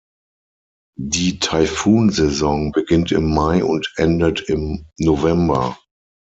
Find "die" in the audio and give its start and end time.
0.99-1.37